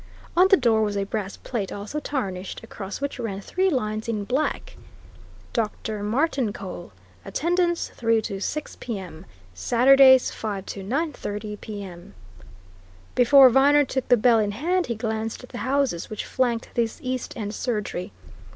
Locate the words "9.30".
10.83-11.61